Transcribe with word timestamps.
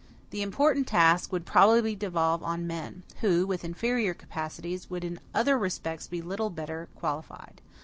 The 0.31 0.41
important 0.41 0.87
task 0.87 1.31
would 1.31 1.45
probably 1.45 1.95
devolve 1.95 2.41
on 2.41 2.65
men, 2.65 3.03
who, 3.19 3.45
with 3.45 3.63
inferior 3.63 4.15
capacities, 4.15 4.89
would 4.89 5.03
in 5.03 5.19
other 5.31 5.59
respects 5.59 6.07
be 6.07 6.23
little 6.23 6.49
better 6.49 6.89
qualified. 6.95 7.61